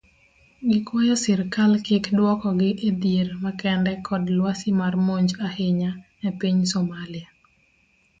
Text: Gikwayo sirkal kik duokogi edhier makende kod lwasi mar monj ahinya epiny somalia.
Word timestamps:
Gikwayo 0.69 1.15
sirkal 1.23 1.71
kik 1.85 2.05
duokogi 2.17 2.69
edhier 2.87 3.27
makende 3.43 3.93
kod 4.07 4.23
lwasi 4.37 4.69
mar 4.79 4.93
monj 5.05 5.29
ahinya 5.47 5.91
epiny 6.27 6.59
somalia. 6.73 7.27